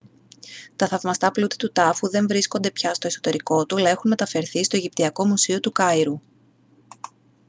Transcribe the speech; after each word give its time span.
τα 0.75 0.87
θαυμαστά 0.87 1.31
πλούτη 1.31 1.55
του 1.55 1.71
τάφου 1.71 2.09
δεν 2.09 2.27
βρίσκονται 2.27 2.71
πια 2.71 2.93
στο 2.93 3.07
εσωτερικό 3.07 3.65
του 3.65 3.75
αλλά 3.75 3.89
έχουν 3.89 4.09
μεταφερθεί 4.09 4.63
στο 4.63 4.77
αιγυπτιακό 4.77 5.25
μουσείο 5.25 5.59
του 5.59 5.71
καΐρου 5.79 6.15